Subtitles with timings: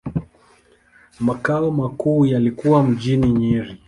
[1.19, 3.77] Makao makuu yalikuwa mjini Nyeri.